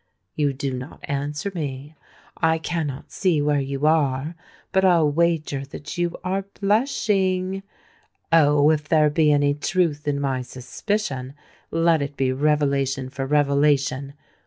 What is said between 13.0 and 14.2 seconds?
for revelation.